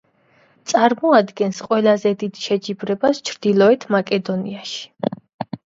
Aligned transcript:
წარმოადგენს 0.71 1.59
ყველაზე 1.67 2.15
დიდ 2.25 2.41
შეჯიბრებას 2.47 3.23
ჩრდილოეთ 3.31 3.89
მაკედონიაში. 3.99 4.85